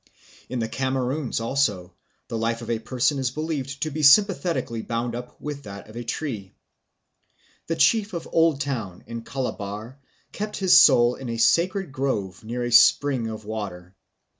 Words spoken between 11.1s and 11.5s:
in a